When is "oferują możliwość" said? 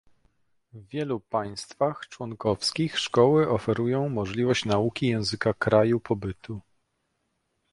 3.49-4.65